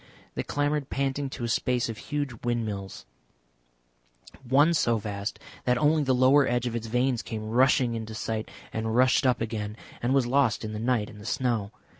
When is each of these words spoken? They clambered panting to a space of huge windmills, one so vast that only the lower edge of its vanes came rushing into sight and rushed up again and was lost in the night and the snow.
They 0.33 0.41
clambered 0.41 0.89
panting 0.89 1.29
to 1.29 1.43
a 1.43 1.47
space 1.47 1.87
of 1.87 1.99
huge 1.99 2.43
windmills, 2.43 3.05
one 4.43 4.73
so 4.73 4.97
vast 4.97 5.37
that 5.65 5.77
only 5.77 6.01
the 6.01 6.15
lower 6.15 6.47
edge 6.47 6.65
of 6.65 6.75
its 6.75 6.87
vanes 6.87 7.21
came 7.21 7.47
rushing 7.51 7.93
into 7.93 8.15
sight 8.15 8.49
and 8.73 8.95
rushed 8.95 9.27
up 9.27 9.41
again 9.41 9.77
and 10.01 10.11
was 10.15 10.25
lost 10.25 10.65
in 10.65 10.73
the 10.73 10.79
night 10.79 11.07
and 11.07 11.21
the 11.21 11.25
snow. 11.27 11.69